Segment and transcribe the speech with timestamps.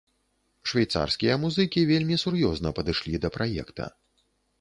[0.69, 3.85] Швейцарскія музыкі вельмі сур'ёзна падышлі да праекта.